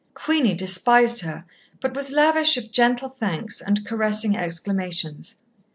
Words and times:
Queenie 0.15 0.55
despised 0.55 1.21
her, 1.21 1.45
but 1.79 1.93
was 1.95 2.11
lavish 2.11 2.57
of 2.57 2.71
gentle 2.71 3.09
thanks 3.19 3.61
and 3.61 3.85
caressing 3.85 4.35
exclamations. 4.35 5.35